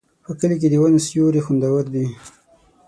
[0.23, 2.05] په کلي کې د ونو سیوري خوندور دي.